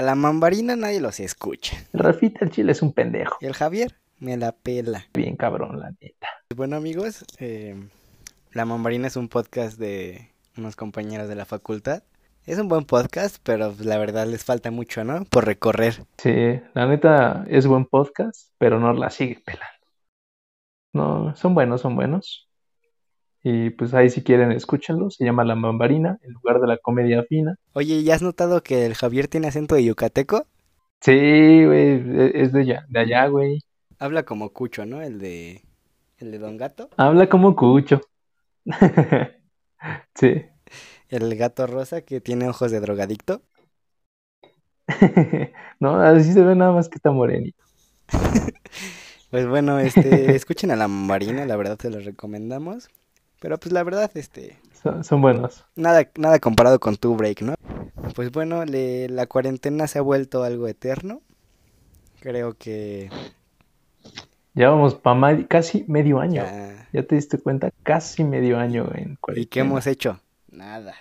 A 0.00 0.02
la 0.02 0.14
mambarina 0.14 0.76
nadie 0.76 0.98
los 0.98 1.20
escucha. 1.20 1.76
El 1.92 2.00
Rafita, 2.00 2.46
el 2.46 2.50
chile 2.50 2.72
es 2.72 2.80
un 2.80 2.94
pendejo. 2.94 3.36
Y 3.42 3.44
el 3.44 3.52
Javier 3.52 3.98
me 4.18 4.34
la 4.38 4.52
pela. 4.52 5.04
Bien 5.12 5.36
cabrón, 5.36 5.78
la 5.78 5.90
neta. 6.00 6.26
Bueno 6.56 6.76
amigos, 6.76 7.26
eh, 7.38 7.76
La 8.52 8.64
Mambarina 8.64 9.08
es 9.08 9.16
un 9.16 9.28
podcast 9.28 9.78
de 9.78 10.30
unos 10.56 10.74
compañeros 10.74 11.28
de 11.28 11.34
la 11.34 11.44
facultad. 11.44 12.02
Es 12.46 12.58
un 12.58 12.68
buen 12.68 12.86
podcast, 12.86 13.36
pero 13.42 13.74
la 13.78 13.98
verdad 13.98 14.26
les 14.26 14.42
falta 14.42 14.70
mucho, 14.70 15.04
¿no? 15.04 15.26
Por 15.26 15.44
recorrer. 15.44 16.06
Sí, 16.16 16.62
la 16.72 16.86
neta 16.86 17.44
es 17.50 17.66
buen 17.66 17.84
podcast, 17.84 18.52
pero 18.56 18.80
no 18.80 18.94
la 18.94 19.10
sigue 19.10 19.42
pelando. 19.44 19.84
No, 20.94 21.36
son 21.36 21.52
buenos, 21.52 21.82
son 21.82 21.94
buenos. 21.94 22.49
Y 23.42 23.70
pues 23.70 23.94
ahí 23.94 24.10
si 24.10 24.22
quieren 24.22 24.52
escúchenlo, 24.52 25.10
se 25.10 25.24
llama 25.24 25.44
La 25.44 25.54
Mambarina, 25.54 26.18
en 26.22 26.32
lugar 26.34 26.60
de 26.60 26.66
la 26.66 26.76
comedia 26.76 27.22
fina. 27.24 27.56
Oye, 27.72 28.02
¿ya 28.02 28.14
has 28.14 28.22
notado 28.22 28.62
que 28.62 28.84
el 28.84 28.94
Javier 28.94 29.28
tiene 29.28 29.48
acento 29.48 29.74
de 29.74 29.84
yucateco? 29.84 30.46
Sí, 31.00 31.12
güey, 31.64 32.02
e- 32.20 32.32
es 32.34 32.52
de 32.52 32.60
allá, 32.60 32.86
de 32.88 33.00
allá, 33.00 33.26
güey. 33.28 33.60
Habla 33.98 34.24
como 34.24 34.50
Cucho, 34.52 34.84
¿no? 34.84 35.00
El 35.02 35.18
de 35.18 35.62
el 36.18 36.30
de 36.32 36.38
Don 36.38 36.58
Gato, 36.58 36.90
Habla 36.98 37.28
como 37.28 37.56
cucho. 37.56 38.00
Sí. 40.14 40.42
el 41.08 41.34
gato 41.36 41.66
rosa 41.66 42.02
que 42.02 42.20
tiene 42.20 42.48
ojos 42.48 42.70
de 42.70 42.80
drogadicto. 42.80 43.42
No, 45.80 45.98
así 46.00 46.32
se 46.32 46.42
ve 46.42 46.54
nada 46.54 46.72
más 46.72 46.88
que 46.88 46.96
está 46.96 47.10
morenito. 47.10 47.62
Pues 49.30 49.46
bueno, 49.46 49.78
este, 49.78 50.34
escuchen 50.34 50.72
a 50.72 50.76
La 50.76 50.88
Mambarina, 50.88 51.46
la 51.46 51.54
verdad 51.54 51.78
se 51.80 51.88
los 51.88 52.04
recomendamos. 52.04 52.88
Pero 53.40 53.58
pues 53.58 53.72
la 53.72 53.82
verdad, 53.82 54.10
este, 54.14 54.58
Son, 54.82 55.04
son 55.04 55.20
buenos. 55.22 55.64
nada, 55.76 56.08
nada 56.16 56.38
comparado 56.38 56.78
con 56.80 56.96
tu 56.96 57.14
break, 57.16 57.42
¿no? 57.42 57.54
Pues 58.14 58.30
bueno, 58.32 58.64
le- 58.64 59.08
la 59.08 59.26
cuarentena 59.26 59.86
se 59.86 59.98
ha 59.98 60.02
vuelto 60.02 60.42
algo 60.42 60.68
eterno. 60.68 61.22
Creo 62.20 62.54
que 62.58 63.10
Llevamos 64.54 64.94
para 64.94 65.46
casi 65.48 65.84
medio 65.88 66.20
año. 66.20 66.44
ya... 66.44 66.88
¿Ya 66.92 67.02
te 67.06 67.14
diste 67.14 67.38
cuenta? 67.38 67.70
Casi 67.84 68.24
medio 68.24 68.58
año 68.58 68.88
en 68.94 69.16
¿Y 69.34 69.46
qué 69.46 69.60
cuarentena. 69.60 69.60
hemos 69.60 69.86
hecho? 69.86 70.20
Nada. 70.50 70.94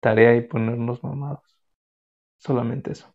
Tarea 0.00 0.34
y 0.36 0.42
ponernos 0.42 1.02
mamados. 1.04 1.42
Solamente 2.38 2.92
eso. 2.92 3.14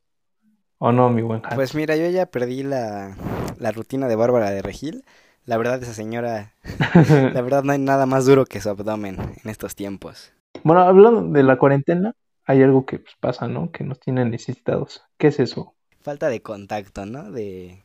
¿O 0.79 0.91
no, 0.91 1.09
mi 1.09 1.21
buen 1.21 1.41
Hans? 1.45 1.55
Pues 1.55 1.75
mira, 1.75 1.95
yo 1.95 2.09
ya 2.09 2.25
perdí 2.27 2.63
la, 2.63 3.15
la 3.59 3.71
rutina 3.71 4.07
de 4.07 4.15
Bárbara 4.15 4.51
de 4.51 4.61
Regil. 4.61 5.05
La 5.45 5.57
verdad, 5.57 5.81
esa 5.81 5.93
señora, 5.93 6.53
la 7.33 7.41
verdad 7.41 7.63
no 7.63 7.73
hay 7.73 7.79
nada 7.79 8.05
más 8.05 8.25
duro 8.25 8.45
que 8.45 8.61
su 8.61 8.69
abdomen 8.69 9.17
en 9.43 9.49
estos 9.49 9.75
tiempos. 9.75 10.31
Bueno, 10.63 10.81
hablando 10.81 11.21
de 11.23 11.43
la 11.43 11.57
cuarentena, 11.57 12.15
hay 12.45 12.63
algo 12.63 12.85
que 12.85 12.99
pues, 12.99 13.15
pasa, 13.19 13.47
¿no? 13.47 13.71
Que 13.71 13.83
nos 13.83 13.99
tiene 13.99 14.25
necesitados. 14.25 15.03
¿Qué 15.17 15.27
es 15.27 15.39
eso? 15.39 15.75
Falta 16.01 16.29
de 16.29 16.41
contacto, 16.41 17.05
¿no? 17.05 17.31
De, 17.31 17.81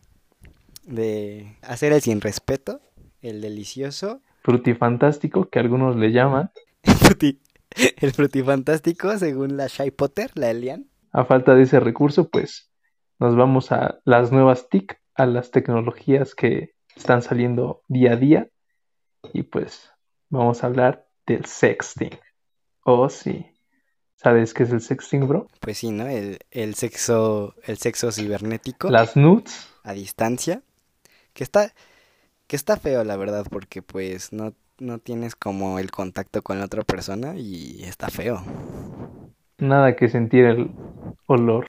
de 0.84 1.56
hacer 1.62 1.92
el 1.92 2.00
sin 2.00 2.20
respeto, 2.20 2.80
el 3.22 3.40
delicioso, 3.40 4.20
Frutifantástico, 4.48 5.50
que 5.50 5.58
algunos 5.58 5.96
le 5.96 6.10
llaman. 6.10 6.50
el 8.00 8.12
frutifantástico, 8.12 9.18
según 9.18 9.58
la 9.58 9.66
Shy 9.66 9.90
Potter, 9.90 10.30
la 10.34 10.50
Elian. 10.50 10.86
A 11.12 11.26
falta 11.26 11.54
de 11.54 11.64
ese 11.64 11.80
recurso, 11.80 12.30
pues 12.30 12.70
nos 13.18 13.36
vamos 13.36 13.72
a 13.72 14.00
las 14.04 14.32
nuevas 14.32 14.70
TIC, 14.70 14.98
a 15.14 15.26
las 15.26 15.50
tecnologías 15.50 16.34
que 16.34 16.74
están 16.98 17.22
saliendo 17.22 17.82
día 17.88 18.12
a 18.12 18.16
día. 18.16 18.48
Y 19.32 19.42
pues 19.42 19.90
vamos 20.30 20.62
a 20.62 20.66
hablar 20.66 21.06
del 21.26 21.44
sexting. 21.44 22.18
Oh, 22.84 23.08
sí. 23.08 23.46
¿Sabes 24.16 24.52
qué 24.52 24.64
es 24.64 24.70
el 24.72 24.80
sexting, 24.80 25.28
bro? 25.28 25.46
Pues 25.60 25.78
sí, 25.78 25.90
¿no? 25.90 26.06
El, 26.06 26.38
el 26.50 26.74
sexo, 26.74 27.54
el 27.64 27.78
sexo 27.78 28.10
cibernético 28.10 28.90
Las 28.90 29.16
nudes. 29.16 29.68
a 29.84 29.92
distancia. 29.92 30.62
Que 31.34 31.44
está, 31.44 31.72
que 32.48 32.56
está 32.56 32.76
feo, 32.76 33.04
la 33.04 33.16
verdad, 33.16 33.46
porque 33.48 33.80
pues 33.80 34.32
no, 34.32 34.54
no 34.78 34.98
tienes 34.98 35.36
como 35.36 35.78
el 35.78 35.90
contacto 35.92 36.42
con 36.42 36.58
la 36.58 36.64
otra 36.64 36.82
persona 36.82 37.36
y 37.36 37.84
está 37.84 38.08
feo. 38.08 38.42
Nada 39.58 39.94
que 39.94 40.08
sentir 40.08 40.44
el 40.46 40.70
olor. 41.26 41.66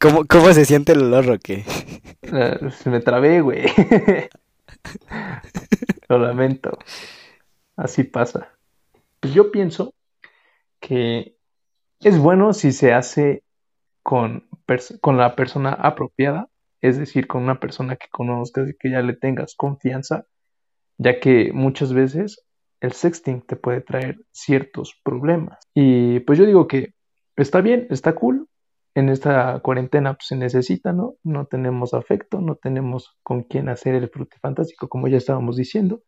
¿Cómo, 0.00 0.24
cómo 0.24 0.52
se 0.52 0.64
siente 0.64 0.92
el 0.92 1.02
olor, 1.02 1.26
Roque? 1.26 1.64
Eh, 2.22 2.70
Se 2.82 2.90
me 2.90 3.00
trabé, 3.00 3.40
güey. 3.40 3.66
Lo 6.08 6.18
lamento. 6.18 6.78
Así 7.76 8.04
pasa. 8.04 8.52
Pues 9.20 9.34
yo 9.34 9.50
pienso 9.50 9.94
que 10.80 11.36
es 12.00 12.18
bueno 12.18 12.52
si 12.52 12.72
se 12.72 12.92
hace 12.92 13.42
con, 14.02 14.46
con 15.00 15.16
la 15.16 15.34
persona 15.34 15.72
apropiada, 15.72 16.48
es 16.80 16.98
decir, 16.98 17.26
con 17.26 17.42
una 17.42 17.58
persona 17.60 17.96
que 17.96 18.08
conozcas 18.10 18.68
y 18.68 18.76
que 18.76 18.90
ya 18.90 19.00
le 19.00 19.14
tengas 19.14 19.54
confianza, 19.56 20.26
ya 20.98 21.18
que 21.20 21.52
muchas 21.52 21.92
veces 21.92 22.44
el 22.80 22.92
sexting 22.92 23.42
te 23.42 23.56
puede 23.56 23.80
traer 23.80 24.18
ciertos 24.30 24.94
problemas. 25.02 25.58
Y 25.72 26.20
pues 26.20 26.38
yo 26.38 26.44
digo 26.44 26.68
que 26.68 26.92
está 27.36 27.62
bien, 27.62 27.86
está 27.90 28.14
cool. 28.14 28.46
En 28.94 29.08
esta 29.08 29.58
cuarentena 29.60 30.14
pues, 30.14 30.28
se 30.28 30.36
necesita, 30.36 30.92
¿no? 30.92 31.16
No 31.24 31.46
tenemos 31.46 31.94
afecto, 31.94 32.40
no 32.40 32.54
tenemos 32.56 33.16
con 33.22 33.42
quién 33.42 33.68
hacer 33.68 33.94
el 33.94 34.08
frutifantástico, 34.08 34.88
como 34.88 35.08
ya 35.08 35.16
estábamos 35.16 35.56
diciendo. 35.56 36.02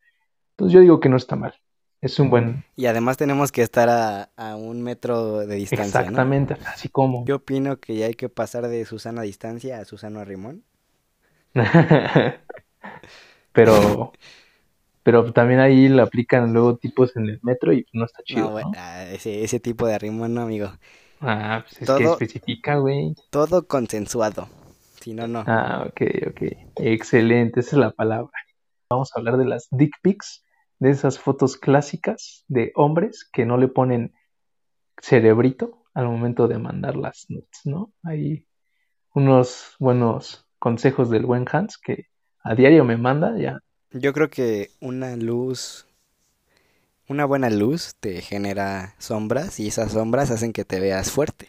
Entonces 0.52 0.74
yo 0.74 0.80
digo 0.80 1.00
que 1.00 1.08
no 1.08 1.16
está 1.16 1.36
mal. 1.36 1.54
Es 2.00 2.18
un 2.20 2.30
buen... 2.30 2.64
Y 2.76 2.86
además 2.86 3.16
tenemos 3.16 3.50
que 3.50 3.62
estar 3.62 3.88
a, 3.88 4.30
a 4.36 4.54
un 4.54 4.82
metro 4.82 5.38
de 5.46 5.56
distancia, 5.56 6.00
¿no? 6.02 6.06
Exactamente, 6.06 6.56
así 6.66 6.88
como... 6.88 7.24
Yo 7.24 7.36
opino 7.36 7.78
que 7.80 7.96
ya 7.96 8.06
hay 8.06 8.14
que 8.14 8.28
pasar 8.28 8.68
de 8.68 8.84
Susana 8.84 9.22
a 9.22 9.24
distancia 9.24 9.78
a 9.78 9.84
Susano 9.84 10.20
a 10.20 10.24
Rimón. 10.24 10.62
Pero... 13.52 14.12
Pero 15.02 15.32
también 15.32 15.60
ahí 15.60 15.88
le 15.88 16.02
aplican 16.02 16.52
luego 16.52 16.78
tipos 16.78 17.16
en 17.16 17.28
el 17.28 17.38
metro 17.42 17.72
y 17.72 17.86
no 17.92 18.06
está 18.06 18.24
chido, 18.24 18.46
No, 18.46 18.50
bueno, 18.50 18.70
¿no? 18.72 18.74
ah, 18.76 19.04
ese, 19.04 19.44
ese 19.44 19.60
tipo 19.60 19.86
de 19.86 19.94
Arrimón, 19.94 20.34
no, 20.34 20.42
amigo. 20.42 20.72
Ah, 21.20 21.64
pues 21.66 21.82
es 21.82 21.86
Todo- 21.86 21.98
que 21.98 22.24
especifica, 22.24 22.76
güey. 22.76 23.14
Todo 23.30 23.66
consensuado. 23.66 24.48
Si 25.00 25.14
no, 25.14 25.26
no. 25.26 25.44
Ah, 25.46 25.84
ok, 25.88 26.00
ok. 26.30 26.42
Excelente, 26.76 27.60
esa 27.60 27.76
es 27.76 27.80
la 27.80 27.90
palabra. 27.92 28.32
Vamos 28.90 29.10
a 29.14 29.18
hablar 29.20 29.36
de 29.36 29.44
las 29.46 29.68
dick 29.70 29.94
pics, 30.02 30.44
de 30.78 30.90
esas 30.90 31.18
fotos 31.18 31.56
clásicas 31.56 32.44
de 32.48 32.72
hombres 32.74 33.28
que 33.32 33.46
no 33.46 33.56
le 33.56 33.68
ponen 33.68 34.12
cerebrito 35.00 35.84
al 35.94 36.06
momento 36.06 36.48
de 36.48 36.58
mandar 36.58 36.96
las 36.96 37.26
nudes, 37.28 37.60
¿no? 37.64 37.92
Hay 38.02 38.46
unos 39.14 39.76
buenos 39.78 40.46
consejos 40.58 41.10
del 41.10 41.24
buen 41.24 41.46
Hans 41.50 41.78
que 41.78 42.06
a 42.42 42.54
diario 42.54 42.84
me 42.84 42.96
manda, 42.96 43.36
ya. 43.38 43.58
Yo 43.92 44.12
creo 44.12 44.28
que 44.28 44.70
una 44.80 45.16
luz, 45.16 45.86
una 47.08 47.24
buena 47.24 47.50
luz 47.50 47.94
te 48.00 48.20
genera 48.20 48.94
sombras 48.98 49.60
y 49.60 49.68
esas 49.68 49.92
sombras 49.92 50.30
hacen 50.30 50.52
que 50.52 50.64
te 50.64 50.80
veas 50.80 51.10
fuerte. 51.10 51.48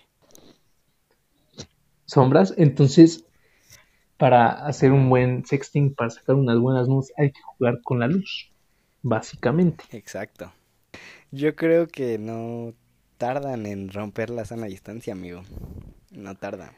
Sombras, 2.06 2.53
entonces 2.57 3.25
para 4.18 4.66
hacer 4.66 4.91
un 4.91 5.09
buen 5.09 5.45
sexting, 5.45 5.94
para 5.94 6.09
sacar 6.09 6.35
unas 6.35 6.59
buenas 6.59 6.88
nudes, 6.88 7.13
hay 7.18 7.31
que 7.31 7.41
jugar 7.41 7.81
con 7.84 8.00
la 8.00 8.07
luz, 8.07 8.51
básicamente. 9.01 9.84
Exacto. 9.91 10.51
Yo 11.31 11.56
creo 11.56 11.88
que 11.88 12.18
no 12.18 12.74
tardan 13.18 13.66
en 13.66 13.91
romper 13.91 14.29
la 14.29 14.45
sana 14.45 14.66
distancia, 14.66 15.13
amigo. 15.13 15.44
No 16.12 16.35
tardan. 16.35 16.72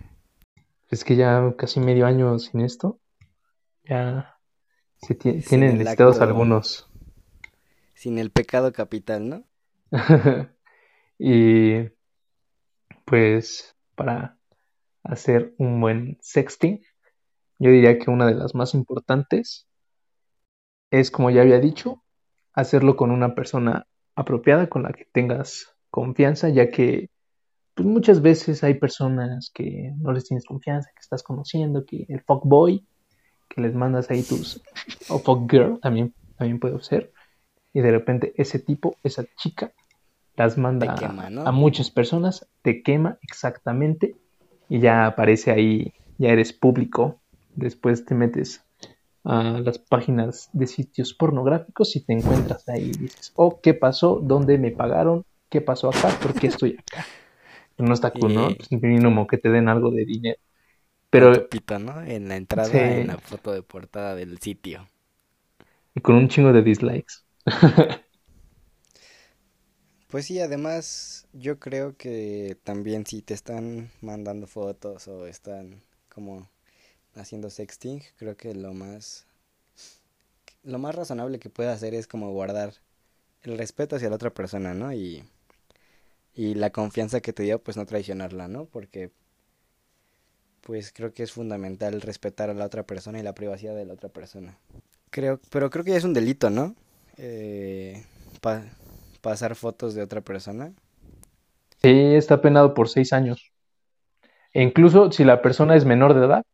Es 0.90 1.04
que 1.04 1.16
ya 1.16 1.54
casi 1.58 1.80
medio 1.80 2.06
año 2.06 2.40
sin 2.40 2.62
esto, 2.62 3.00
ya 3.84 4.38
se 4.98 5.16
tienen 5.16 5.88
acto. 5.88 6.12
algunos. 6.22 6.89
Sin 8.00 8.18
el 8.18 8.32
pecado 8.32 8.72
capital, 8.72 9.28
¿no? 9.28 9.44
Y 11.20 11.90
pues 13.04 13.76
para 13.96 14.38
hacer 15.04 15.54
un 15.58 15.82
buen 15.82 16.18
sexting, 16.22 16.82
yo 17.60 17.72
diría 17.72 18.00
que 18.00 18.10
una 18.10 18.26
de 18.26 18.36
las 18.36 18.56
más 18.56 18.74
importantes 18.74 19.68
es, 20.92 21.12
como 21.12 21.30
ya 21.30 21.42
había 21.42 21.60
dicho, 21.60 22.02
hacerlo 22.54 22.96
con 22.96 23.12
una 23.12 23.36
persona 23.36 23.86
apropiada, 24.16 24.70
con 24.70 24.84
la 24.84 24.94
que 24.94 25.04
tengas 25.04 25.76
confianza, 25.90 26.48
ya 26.48 26.72
que 26.72 27.10
pues, 27.74 27.86
muchas 27.86 28.22
veces 28.22 28.64
hay 28.64 28.76
personas 28.76 29.52
que 29.54 29.92
no 29.98 30.14
les 30.14 30.24
tienes 30.24 30.46
confianza, 30.46 30.90
que 30.96 31.02
estás 31.02 31.22
conociendo, 31.22 31.86
que 31.86 32.06
el 32.08 32.22
fuckboy, 32.22 32.88
que 33.50 33.60
les 33.60 33.76
mandas 33.76 34.10
ahí 34.10 34.24
tus, 34.24 34.64
o 35.10 35.20
fuckgirl, 35.20 35.82
también, 35.82 36.14
también 36.38 36.62
puede 36.62 36.82
ser, 36.82 37.12
y 37.74 37.82
de 37.82 37.92
repente 37.92 38.34
ese 38.38 38.60
tipo, 38.60 38.98
esa 39.04 39.26
chica, 39.36 39.72
las 40.36 40.58
manda 40.58 40.96
Te 40.96 41.06
quema, 41.08 41.30
¿no? 41.30 41.46
a 41.46 41.52
muchas 41.52 41.92
personas, 41.92 42.48
te 42.62 42.82
quema 42.82 43.18
exactamente, 43.22 44.16
y 44.70 44.80
ya 44.80 45.06
aparece 45.06 45.52
ahí, 45.52 45.94
ya 46.18 46.30
eres 46.30 46.54
público, 46.54 47.20
después 47.56 48.06
te 48.06 48.16
metes 48.16 48.64
a 49.26 49.60
las 49.60 49.78
páginas 49.80 50.50
de 50.54 50.66
sitios 50.68 51.14
pornográficos 51.14 51.96
y 51.96 52.06
te 52.06 52.14
encuentras 52.14 52.68
ahí 52.70 52.84
y 52.84 52.98
dices, 52.98 53.34
oh, 53.36 53.60
¿qué 53.62 53.74
pasó? 53.74 54.20
¿Dónde 54.24 54.58
me 54.58 54.72
pagaron? 54.72 55.26
¿Qué 55.50 55.62
pasó 55.62 55.90
acá? 55.90 56.10
¿Por 56.22 56.34
qué 56.34 56.48
estoy 56.48 56.78
acá? 56.80 57.06
No 57.78 57.94
está 57.94 58.12
cool, 58.12 58.34
¿no? 58.34 58.50
Pues, 58.56 58.70
mínimo 58.82 59.26
que 59.26 59.38
te 59.38 59.50
den 59.50 59.70
algo 59.70 59.90
de 59.90 60.04
dinero. 60.04 60.38
Pero 61.10 61.32
Con 61.32 61.44
tu 61.44 61.48
pito, 61.48 61.80
¿no? 61.80 62.02
En 62.02 62.28
la 62.28 62.36
entrada, 62.36 62.68
Sí. 62.68 62.78
en 62.78 63.08
la 63.08 63.18
foto 63.18 63.54
de 63.54 63.64
portada 63.64 64.16
del 64.16 64.38
sitio. 64.40 64.86
y 65.96 66.02
con 66.02 66.16
un 66.16 66.28
chingo 66.28 66.52
de 66.52 66.62
dislikes. 66.62 67.24
Pues 70.08 70.26
sí, 70.26 70.40
además 70.40 71.28
yo 71.34 71.60
creo 71.60 71.96
que 71.96 72.58
también 72.64 73.06
si 73.06 73.22
te 73.22 73.34
están 73.34 73.92
mandando 74.02 74.48
fotos 74.48 75.08
o 75.08 75.28
están 75.28 75.82
como 76.14 76.50
haciendo 77.16 77.50
sexting, 77.50 78.04
creo 78.18 78.38
que 78.38 78.56
lo 78.56 78.74
más 78.74 79.26
lo 80.64 80.80
más 80.80 80.96
razonable 80.96 81.38
que 81.38 81.50
puedes 81.50 81.74
hacer 81.74 81.94
es 81.94 82.08
como 82.08 82.32
guardar 82.32 82.74
el 83.44 83.58
respeto 83.58 83.96
hacia 83.98 84.10
la 84.10 84.16
otra 84.18 84.34
persona, 84.34 84.74
¿no? 84.74 84.94
Y 84.94 85.24
y 86.34 86.56
la 86.56 86.72
confianza 86.72 87.22
que 87.22 87.34
te 87.34 87.44
dio, 87.44 87.62
pues 87.62 87.78
no 87.78 87.86
traicionarla, 87.86 88.48
¿no? 88.48 88.66
Porque 88.66 89.12
pues 90.62 90.92
creo 90.94 91.14
que 91.14 91.24
es 91.24 91.32
fundamental 91.32 92.02
respetar 92.02 92.50
a 92.50 92.54
la 92.54 92.66
otra 92.66 92.84
persona 92.84 93.20
y 93.20 93.24
la 93.24 93.34
privacidad 93.36 93.76
de 93.76 93.86
la 93.86 93.94
otra 93.94 94.10
persona. 94.10 94.58
Creo, 95.12 95.40
pero 95.52 95.70
creo 95.70 95.84
que 95.86 95.92
ya 95.92 95.98
es 95.98 96.04
un 96.04 96.14
delito, 96.14 96.50
¿no? 96.50 96.76
Eh, 97.22 98.02
pa- 98.40 98.64
pasar 99.22 99.56
fotos 99.56 99.94
de 99.94 100.02
otra 100.02 100.22
persona. 100.22 100.74
Sí, 101.82 102.16
está 102.16 102.42
penado 102.42 102.74
por 102.74 102.88
seis 102.88 103.12
años. 103.12 103.52
E 104.54 104.64
incluso 104.64 105.12
si 105.12 105.26
la 105.26 105.42
persona 105.42 105.76
es 105.76 105.84
menor 105.84 106.14
de 106.14 106.26
edad, 106.26 106.46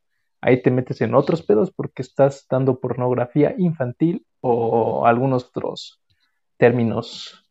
ahí 0.42 0.62
te 0.62 0.72
metes 0.72 1.02
en 1.02 1.14
otros 1.14 1.44
pedos 1.44 1.72
porque 1.72 2.02
estás 2.02 2.48
dando 2.50 2.80
pornografía 2.80 3.54
infantil 3.58 4.26
o 4.42 5.06
algunos 5.06 5.46
otros 5.46 6.02
términos 6.58 7.46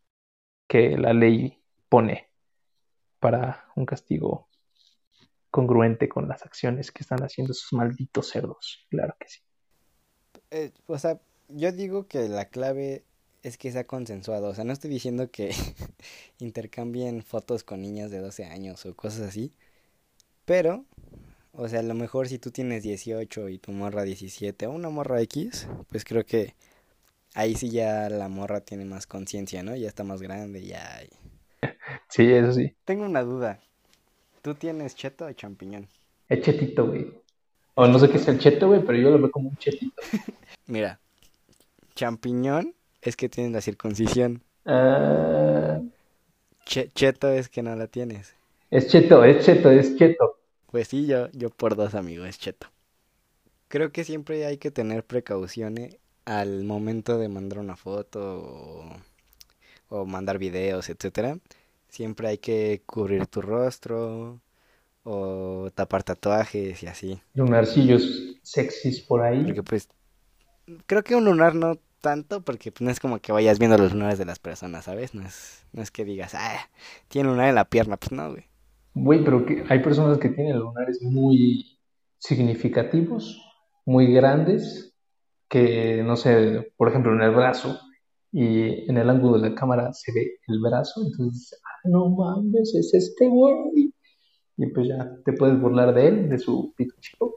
que 0.69 0.99
la 0.99 1.13
ley 1.13 1.63
pone 1.89 2.29
para 3.21 3.67
un 3.77 3.87
castigo 3.87 4.49
congruente 5.51 6.09
con 6.09 6.27
las 6.29 6.45
acciones 6.45 6.91
que 6.91 7.05
están 7.05 7.23
haciendo 7.23 7.53
esos 7.53 7.73
malditos 7.73 8.29
cerdos. 8.29 8.87
Claro 8.91 9.15
que 9.21 9.29
sí. 9.29 9.41
Eh, 10.51 10.73
o 10.87 10.99
sea, 10.99 11.21
yo 11.49 11.73
digo 11.73 12.07
que 12.07 12.29
la 12.29 12.47
clave 12.47 13.05
es 13.43 13.59
que 13.59 13.71
sea 13.71 13.85
consensuado. 13.87 14.49
O 14.49 14.55
sea, 14.55 14.65
no 14.65 14.73
estoy 14.73 14.91
diciendo 14.91 15.31
que 15.31 15.55
intercambien 16.39 17.23
fotos 17.23 17.63
con 17.63 17.83
niñas 17.83 18.11
de 18.11 18.19
12 18.19 18.47
años 18.47 18.85
o 18.87 18.95
cosas 18.95 19.29
así. 19.29 19.53
Pero, 20.45 20.85
o 21.53 21.69
sea, 21.69 21.81
a 21.81 21.85
lo 21.85 21.95
mejor 21.95 22.29
si 22.29 22.39
tú 22.39 22.51
tienes 22.51 22.83
18 22.83 23.49
y 23.51 23.59
tu 23.59 23.73
morra 23.73 24.03
17 24.03 24.67
o 24.67 24.73
una 24.73 24.91
morra 24.91 25.21
X, 25.23 25.69
pues 25.91 26.05
creo 26.05 26.25
que 26.25 26.55
ahí 27.35 27.55
sí 27.55 27.71
ya 27.71 28.09
la 28.09 28.29
morra 28.29 28.61
tiene 28.61 28.85
más 28.85 29.07
conciencia, 29.07 29.63
¿no? 29.63 29.77
Ya 29.77 29.89
está 29.89 30.05
más 30.05 30.23
grande, 30.23 30.67
ya. 30.67 31.01
Sí, 32.09 32.31
eso 32.31 32.53
sí. 32.53 32.75
Tengo 32.85 33.05
una 33.05 33.23
duda. 33.23 33.59
¿Tú 34.43 34.55
tienes 34.55 34.95
cheto 34.95 35.27
o 35.27 35.33
champiñón? 35.33 35.89
Es 36.29 36.43
chetito, 36.43 36.87
güey. 36.87 37.13
O 37.75 37.87
no 37.87 37.99
sé 37.99 38.09
qué 38.09 38.19
es 38.19 38.29
el 38.29 38.39
cheto, 38.39 38.69
güey, 38.69 38.85
pero 38.85 38.99
yo 38.99 39.11
lo 39.11 39.19
veo 39.19 39.31
como 39.31 39.49
un 39.49 39.57
chetito. 39.57 40.01
Mira, 40.67 41.01
champiñón 41.95 42.75
es 43.03 43.17
que 43.17 43.29
tienes 43.29 43.53
la 43.53 43.61
circuncisión. 43.61 44.43
Che- 46.67 46.91
cheto 46.95 47.29
es 47.31 47.49
que 47.49 47.63
no 47.63 47.75
la 47.75 47.87
tienes. 47.87 48.35
es 48.71 48.89
cheto, 48.91 49.25
es 49.25 49.43
cheto, 49.47 49.71
es 49.71 49.97
cheto. 49.97 50.37
Pues 50.67 50.89
sí, 50.89 51.07
yo, 51.07 51.31
yo 51.33 51.49
por 51.49 51.75
dos 51.75 51.95
amigos, 51.95 52.29
es 52.29 52.39
cheto. 52.39 52.67
Creo 53.69 53.93
que 53.93 54.05
siempre 54.05 54.47
hay 54.47 54.59
que 54.59 54.71
tener 54.71 55.05
precauciones 55.05 55.99
al 56.25 56.65
momento 56.65 57.19
de 57.19 57.29
mandar 57.29 57.59
una 57.59 57.77
foto 57.77 58.21
o, 58.41 58.97
o 59.91 60.07
mandar 60.07 60.39
videos, 60.39 60.89
etcétera. 60.91 61.39
Siempre 61.89 62.29
hay 62.29 62.39
que 62.39 62.83
cubrir 62.87 63.27
tu 63.29 63.43
rostro 63.43 64.41
o 65.05 65.71
tapar 65.75 66.05
tatuajes 66.05 66.83
y 66.83 66.87
así. 66.89 67.23
Lunarcillos 67.35 68.39
sexys 68.43 69.01
por 69.03 69.23
ahí. 69.23 69.45
Porque 69.45 69.63
pues 69.63 69.89
creo 70.87 71.03
que 71.03 71.15
un 71.15 71.25
lunar 71.25 71.55
no 71.55 71.79
tanto 72.01 72.43
porque 72.43 72.71
pues, 72.71 72.83
no 72.83 72.91
es 72.91 73.01
como 73.01 73.19
que 73.19 73.33
vayas 73.33 73.59
viendo 73.59 73.79
los 73.79 73.93
lunares 73.93 74.19
de 74.19 74.27
las 74.27 74.39
personas, 74.39 74.85
¿sabes? 74.85 75.15
No 75.15 75.23
es, 75.23 75.67
no 75.73 75.83
es 75.83 75.91
que 75.91 76.05
digas, 76.05 76.35
ah, 76.35 76.69
tiene 77.09 77.31
lunar 77.31 77.49
en 77.49 77.55
la 77.55 77.65
pierna, 77.65 77.97
pues 77.97 78.13
no, 78.13 78.31
güey. 78.31 78.45
Güey, 78.95 79.25
pero 79.25 79.45
que 79.45 79.65
hay 79.69 79.83
personas 79.83 80.19
que 80.19 80.29
tienen 80.29 80.59
lunares 80.59 81.01
muy 81.03 81.79
significativos, 82.19 83.43
muy 83.87 84.13
grandes, 84.13 84.95
que 85.49 86.03
no 86.05 86.17
sé, 86.17 86.73
por 86.77 86.89
ejemplo, 86.89 87.13
en 87.13 87.23
el 87.23 87.35
brazo 87.35 87.81
y 88.31 88.89
en 88.89 88.97
el 88.97 89.09
ángulo 89.09 89.39
de 89.39 89.51
la 89.51 89.55
cámara 89.55 89.93
se 89.93 90.13
ve 90.13 90.39
el 90.47 90.61
brazo, 90.61 91.03
entonces 91.07 91.59
ah, 91.65 91.89
no 91.89 92.11
mames, 92.11 92.75
es 92.75 92.93
este 92.95 93.29
güey. 93.29 93.93
Y 94.57 94.67
pues 94.67 94.87
ya 94.89 95.11
te 95.25 95.33
puedes 95.33 95.61
burlar 95.61 95.95
de 95.95 96.07
él, 96.07 96.29
de 96.29 96.39
su 96.39 96.73
pito 96.77 96.95
chico. 97.01 97.35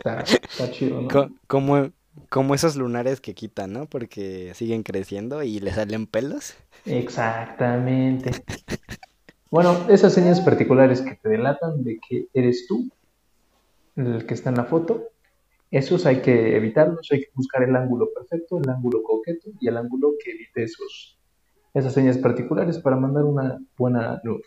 Está, 0.00 0.20
está 0.22 0.70
chido, 0.70 1.02
¿no? 1.02 1.08
Co- 1.08 1.28
como, 1.46 1.90
como 2.30 2.54
esos 2.54 2.74
lunares 2.76 3.20
que 3.20 3.34
quitan, 3.34 3.74
¿no? 3.74 3.84
Porque 3.86 4.52
siguen 4.54 4.82
creciendo 4.82 5.42
y 5.42 5.60
le 5.60 5.72
salen 5.72 6.06
pelos. 6.06 6.54
Exactamente. 6.86 8.30
Bueno, 9.50 9.76
esas 9.90 10.14
señas 10.14 10.40
particulares 10.40 11.02
que 11.02 11.16
te 11.16 11.28
delatan 11.28 11.84
de 11.84 11.98
que 12.08 12.28
eres 12.32 12.66
tú 12.66 12.88
el 13.96 14.24
que 14.24 14.32
está 14.32 14.48
en 14.48 14.56
la 14.56 14.64
foto, 14.64 15.08
esos 15.70 16.06
hay 16.06 16.22
que 16.22 16.56
evitarlos, 16.56 17.06
hay 17.10 17.20
que 17.20 17.30
buscar 17.34 17.62
el 17.62 17.76
ángulo 17.76 18.08
perfecto, 18.14 18.58
el 18.58 18.70
ángulo 18.70 19.02
coqueto 19.02 19.50
y 19.60 19.68
el 19.68 19.76
ángulo 19.76 20.14
que 20.24 20.30
evite 20.30 20.62
esos, 20.62 21.18
esas 21.74 21.92
señas 21.92 22.16
particulares 22.16 22.78
para 22.78 22.96
mandar 22.96 23.24
una 23.24 23.58
buena 23.76 24.18
luz 24.24 24.46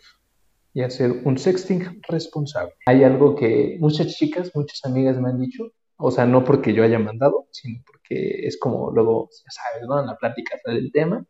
y 0.74 0.82
hacer 0.82 1.22
un 1.24 1.38
sexting 1.38 2.02
responsable. 2.08 2.74
Hay 2.86 3.04
algo 3.04 3.36
que 3.36 3.78
muchas 3.80 4.08
chicas, 4.16 4.50
muchas 4.54 4.84
amigas 4.84 5.18
me 5.20 5.30
han 5.30 5.40
dicho, 5.40 5.72
o 5.96 6.10
sea, 6.10 6.26
no 6.26 6.44
porque 6.44 6.74
yo 6.74 6.82
haya 6.82 6.98
mandado, 6.98 7.46
sino 7.52 7.80
porque 7.86 8.46
es 8.46 8.58
como 8.58 8.90
luego, 8.90 9.30
ya 9.30 9.50
sabes, 9.50 9.86
¿no? 9.88 10.00
En 10.00 10.06
la 10.06 10.16
plática 10.16 10.58
sale 10.62 10.80
el 10.80 10.90
tema. 10.90 11.24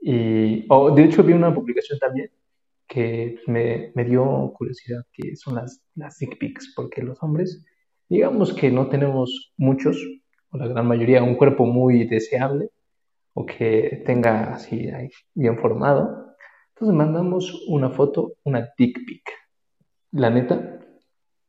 Y, 0.00 0.66
o 0.68 0.90
de 0.90 1.04
hecho 1.04 1.22
vi 1.22 1.32
una 1.32 1.54
publicación 1.54 1.98
también 2.00 2.30
que 2.88 3.38
me, 3.46 3.92
me 3.94 4.04
dio 4.04 4.52
curiosidad, 4.56 5.04
que 5.12 5.36
son 5.36 5.54
las, 5.54 5.80
las 5.94 6.18
dick 6.18 6.38
pics, 6.38 6.72
porque 6.74 7.02
los 7.02 7.22
hombres, 7.22 7.64
digamos 8.08 8.52
que 8.54 8.70
no 8.70 8.88
tenemos 8.88 9.52
muchos, 9.56 9.96
o 10.50 10.58
la 10.58 10.66
gran 10.66 10.86
mayoría, 10.86 11.22
un 11.22 11.36
cuerpo 11.36 11.64
muy 11.66 12.04
deseable, 12.08 12.70
o 13.34 13.46
que 13.46 14.02
tenga 14.04 14.54
así 14.54 14.90
bien 15.34 15.58
formado. 15.58 16.27
Entonces 16.80 16.96
mandamos 16.96 17.52
una 17.66 17.90
foto, 17.90 18.34
una 18.44 18.72
dick 18.78 19.04
pic. 19.04 19.28
La 20.12 20.30
neta, 20.30 20.78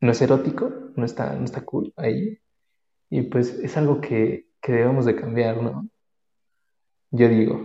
no 0.01 0.11
es 0.11 0.21
erótico, 0.23 0.71
no 0.95 1.05
está, 1.05 1.35
no 1.35 1.45
está 1.45 1.63
cool 1.63 1.93
ahí. 1.97 2.39
Y 3.11 3.21
pues 3.23 3.53
es 3.59 3.77
algo 3.77 4.01
que, 4.01 4.47
que 4.59 4.71
debemos 4.71 5.05
de 5.05 5.15
cambiar, 5.15 5.61
¿no? 5.61 5.87
Yo 7.11 7.29
digo. 7.29 7.61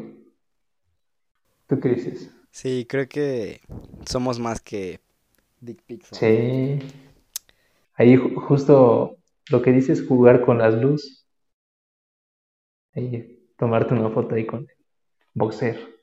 ¿Tú 1.67 1.81
qué 1.81 1.89
dices? 1.89 2.31
Sí, 2.51 2.85
creo 2.87 3.09
que 3.09 3.63
somos 4.07 4.39
más 4.39 4.61
que 4.61 5.01
dick 5.61 5.83
pics. 5.85 6.13
¿no? 6.13 6.19
Sí. 6.19 6.79
Ahí 7.95 8.17
ju- 8.17 8.35
justo 8.43 9.17
lo 9.51 9.63
que 9.63 9.73
dices, 9.73 10.07
jugar 10.07 10.45
con 10.45 10.59
las 10.59 10.75
luces. 10.75 11.27
Ahí, 12.95 13.49
tomarte 13.57 13.95
una 13.95 14.11
foto 14.11 14.35
ahí 14.35 14.45
con 14.45 14.61
el 14.61 14.77
boxer, 15.33 15.94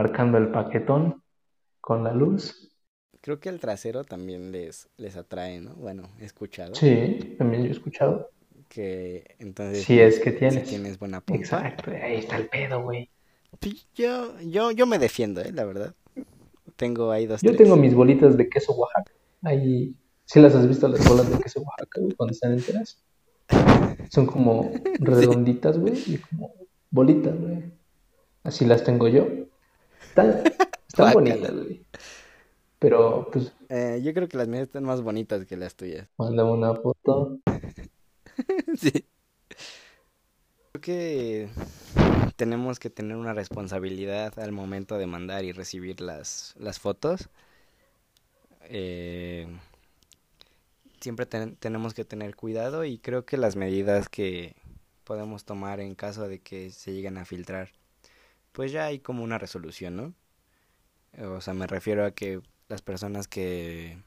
marcando 0.00 0.38
el 0.38 0.48
paquetón 0.48 1.22
con 1.82 2.02
la 2.04 2.12
luz. 2.14 2.70
Creo 3.20 3.38
que 3.38 3.50
el 3.50 3.60
trasero 3.60 4.02
también 4.04 4.50
les, 4.50 4.88
les 4.96 5.14
atrae, 5.16 5.60
¿no? 5.60 5.74
Bueno, 5.74 6.04
he 6.18 6.24
escuchado 6.24 6.74
Sí, 6.74 7.34
también 7.36 7.64
yo 7.64 7.68
he 7.68 7.72
escuchado. 7.72 8.30
que 8.68 9.36
entonces 9.38 9.84
Si 9.84 10.00
es 10.00 10.18
que 10.20 10.30
si 10.32 10.38
tienes. 10.38 10.68
tienes 10.68 10.98
buena 10.98 11.20
pompa. 11.20 11.38
Exacto, 11.38 11.90
ahí 11.90 12.16
está 12.16 12.36
el 12.38 12.48
pedo, 12.48 12.82
güey. 12.82 13.10
Sí, 13.60 13.82
yo, 13.94 14.38
yo, 14.40 14.70
yo 14.70 14.86
me 14.86 14.98
defiendo, 14.98 15.42
¿eh? 15.42 15.52
La 15.52 15.64
verdad. 15.66 15.94
Tengo 16.76 17.10
ahí 17.10 17.26
dos, 17.26 17.42
Yo 17.42 17.50
tres. 17.50 17.58
tengo 17.62 17.76
mis 17.76 17.94
bolitas 17.94 18.38
de 18.38 18.48
queso 18.48 18.72
Oaxaca. 18.72 19.12
Ahí, 19.42 19.94
¿sí 20.24 20.40
las 20.40 20.54
has 20.54 20.66
visto 20.66 20.88
las 20.88 21.06
bolas 21.06 21.30
de 21.30 21.38
queso 21.40 21.60
Oaxaca, 21.60 22.00
güey, 22.00 22.14
cuando 22.14 22.32
están 22.32 22.52
enteras? 22.54 23.02
Son 24.10 24.24
como 24.24 24.70
redonditas, 24.98 25.78
güey, 25.78 25.92
y 26.06 26.16
como 26.16 26.54
bolitas, 26.90 27.38
güey. 27.38 27.64
Así 28.44 28.64
las 28.64 28.82
tengo 28.82 29.08
yo. 29.08 29.28
Están, 30.88 31.12
bonitas, 31.12 31.52
güey. 31.52 31.84
Pero, 32.78 33.28
pues, 33.32 33.52
Eh, 33.68 34.00
yo 34.02 34.12
creo 34.14 34.28
que 34.28 34.36
las 34.36 34.48
mías 34.48 34.64
están 34.64 34.84
más 34.84 35.02
bonitas 35.02 35.44
que 35.46 35.56
las 35.56 35.74
tuyas. 35.74 36.08
mándame 36.18 36.50
una 36.52 36.74
foto. 36.74 37.38
Sí. 38.76 39.06
Creo 40.72 40.80
que 40.80 41.48
tenemos 42.36 42.78
que 42.78 42.90
tener 42.90 43.16
una 43.16 43.34
responsabilidad 43.34 44.38
al 44.38 44.52
momento 44.52 44.98
de 44.98 45.06
mandar 45.06 45.44
y 45.44 45.52
recibir 45.52 46.00
las, 46.00 46.54
las 46.58 46.78
fotos. 46.78 47.28
Eh, 48.62 49.48
siempre 51.00 51.26
ten- 51.26 51.56
tenemos 51.56 51.92
que 51.94 52.04
tener 52.04 52.36
cuidado 52.36 52.84
y 52.84 52.98
creo 52.98 53.24
que 53.24 53.36
las 53.36 53.56
medidas 53.56 54.08
que 54.08 54.54
podemos 55.04 55.44
tomar 55.44 55.80
en 55.80 55.94
caso 55.94 56.28
de 56.28 56.38
que 56.40 56.70
se 56.70 56.92
lleguen 56.92 57.18
a 57.18 57.24
filtrar, 57.24 57.70
pues 58.52 58.72
ya 58.72 58.86
hay 58.86 58.98
como 58.98 59.22
una 59.24 59.38
resolución, 59.38 59.96
¿no? 59.96 60.14
O 61.34 61.40
sea, 61.40 61.54
me 61.54 61.66
refiero 61.66 62.04
a 62.04 62.12
que 62.12 62.40
las 62.68 62.82
personas 62.82 63.26
que, 63.26 63.98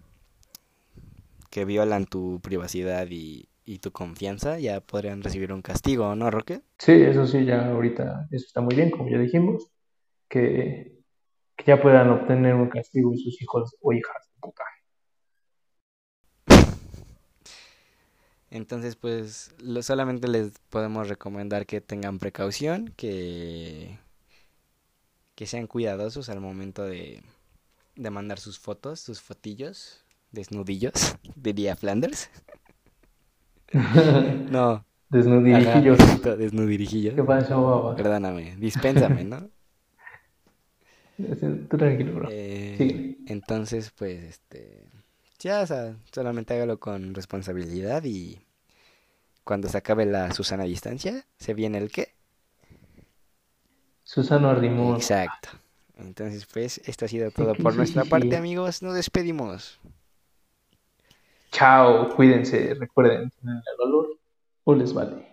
que 1.49 1.65
violan 1.65 2.05
tu 2.05 2.39
privacidad 2.41 3.07
y, 3.09 3.49
y 3.65 3.79
tu 3.79 3.91
confianza 3.91 4.59
ya 4.59 4.81
podrían 4.81 5.21
recibir 5.21 5.53
un 5.53 5.61
castigo, 5.61 6.15
¿no, 6.15 6.31
Roque? 6.31 6.61
Sí, 6.77 6.93
eso 6.93 7.27
sí, 7.27 7.45
ya 7.45 7.69
ahorita 7.71 8.27
eso 8.31 8.45
está 8.45 8.61
muy 8.61 8.75
bien, 8.75 8.91
como 8.91 9.09
ya 9.09 9.17
dijimos, 9.17 9.67
que, 10.29 10.99
que 11.55 11.63
ya 11.65 11.81
puedan 11.81 12.09
obtener 12.09 12.55
un 12.55 12.69
castigo 12.69 13.11
sus 13.15 13.41
hijos 13.41 13.75
o 13.81 13.93
hijas 13.93 14.27
de 14.27 14.39
puta. 14.39 14.63
Entonces, 18.49 18.95
pues 18.95 19.55
lo, 19.59 19.81
solamente 19.81 20.27
les 20.27 20.59
podemos 20.69 21.09
recomendar 21.09 21.65
que 21.65 21.81
tengan 21.81 22.19
precaución, 22.19 22.93
que, 22.95 23.97
que 25.35 25.45
sean 25.47 25.67
cuidadosos 25.67 26.29
al 26.29 26.39
momento 26.39 26.83
de, 26.83 27.23
de 27.95 28.09
mandar 28.09 28.39
sus 28.39 28.59
fotos, 28.59 28.99
sus 28.99 29.21
fotillos, 29.21 30.03
desnudillos, 30.31 31.15
diría 31.35 31.75
Flanders. 31.75 32.29
no. 34.51 34.85
Desnudirijillos. 35.09 35.99
Ajá, 35.99 36.35
desnudirijillos. 36.35 37.13
¿Qué 37.13 37.23
pasó, 37.23 37.61
baba? 37.61 37.95
Perdóname, 37.95 38.55
dispénsame, 38.55 39.23
¿no? 39.23 39.49
Tú 41.69 41.77
tranquilo, 41.77 42.15
bro. 42.15 42.29
Eh, 42.31 43.17
entonces, 43.27 43.91
pues, 43.95 44.23
este, 44.23 44.87
ya, 45.37 45.61
o 45.61 45.67
sea, 45.67 45.95
solamente 46.11 46.55
hágalo 46.55 46.79
con 46.79 47.13
responsabilidad 47.13 48.03
y 48.03 48.39
cuando 49.43 49.67
se 49.69 49.77
acabe 49.77 50.05
la 50.05 50.31
Susana 50.33 50.63
distancia, 50.63 51.25
se 51.37 51.53
viene 51.53 51.77
el 51.77 51.91
qué. 51.91 52.12
Susano 54.13 54.49
Arrimón. 54.49 54.97
Exacto. 54.97 55.49
Entonces, 55.97 56.45
pues, 56.45 56.79
esto 56.85 57.05
ha 57.05 57.07
sido 57.07 57.31
todo 57.31 57.55
por 57.55 57.75
nuestra 57.75 58.05
parte, 58.05 58.35
amigos. 58.35 58.83
Nos 58.83 58.93
despedimos. 58.93 59.79
Chao, 61.51 62.15
cuídense, 62.15 62.75
recuerden, 62.75 63.31
tienen 63.31 63.57
el 63.57 63.77
valor 63.79 64.19
o 64.65 64.75
les 64.75 64.93
vale. 64.93 65.32